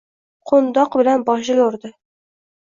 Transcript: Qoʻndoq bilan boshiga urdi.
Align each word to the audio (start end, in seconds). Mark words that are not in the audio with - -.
Qoʻndoq 0.51 0.97
bilan 1.01 1.27
boshiga 1.29 1.67
urdi. 1.73 1.93